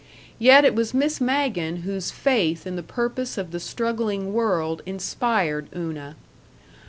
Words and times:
Yet 0.39 0.65
it 0.65 0.73
was 0.73 0.95
Miss 0.95 1.21
Magen 1.21 1.83
whose 1.83 2.09
faith 2.09 2.65
in 2.65 2.75
the 2.75 2.81
purpose 2.81 3.37
of 3.37 3.51
the 3.51 3.59
struggling 3.59 4.33
world 4.33 4.81
inspired 4.87 5.67
Una. 5.75 6.15